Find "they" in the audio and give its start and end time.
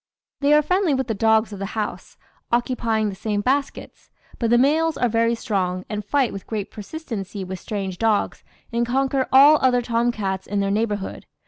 0.39-0.55